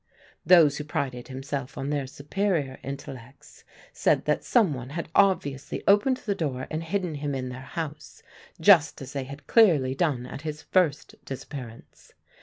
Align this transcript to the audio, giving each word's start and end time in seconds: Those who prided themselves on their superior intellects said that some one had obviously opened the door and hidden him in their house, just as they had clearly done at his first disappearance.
Those 0.43 0.77
who 0.77 0.83
prided 0.83 1.27
themselves 1.27 1.77
on 1.77 1.91
their 1.91 2.07
superior 2.07 2.79
intellects 2.81 3.63
said 3.93 4.25
that 4.25 4.43
some 4.43 4.73
one 4.73 4.89
had 4.89 5.09
obviously 5.13 5.83
opened 5.87 6.17
the 6.17 6.33
door 6.33 6.65
and 6.71 6.83
hidden 6.83 7.13
him 7.13 7.35
in 7.35 7.49
their 7.49 7.61
house, 7.61 8.23
just 8.59 8.99
as 9.03 9.13
they 9.13 9.25
had 9.25 9.45
clearly 9.45 9.93
done 9.93 10.25
at 10.25 10.41
his 10.41 10.63
first 10.63 11.23
disappearance. 11.23 12.13